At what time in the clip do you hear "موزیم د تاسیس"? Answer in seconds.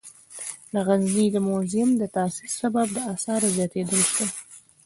1.47-2.51